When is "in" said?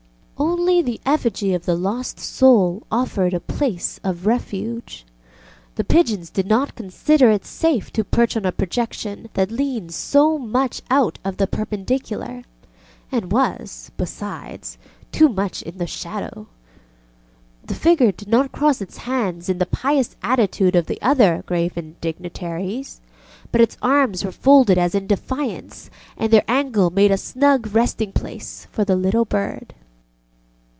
15.61-15.77, 19.49-19.59, 24.95-25.05